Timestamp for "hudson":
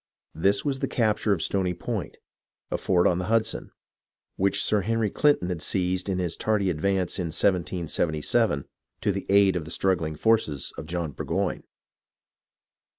3.25-3.69